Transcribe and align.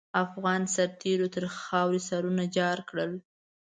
افغان 0.23 0.61
سرتېرو 0.75 1.27
تر 1.35 1.43
خاروې 1.57 2.01
سرونه 2.09 2.43
جار 2.55 2.79
کړل. 2.89 3.11